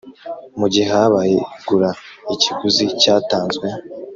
Mu 0.59 0.67
gihe 0.73 0.87
habaye 0.95 1.37
igura 1.57 1.89
ikiguzi 2.33 2.83
cyatanzwe 3.01 3.67